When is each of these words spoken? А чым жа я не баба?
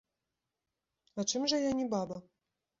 А 1.19 1.27
чым 1.29 1.47
жа 1.55 1.63
я 1.69 1.79
не 1.83 1.87
баба? 1.95 2.21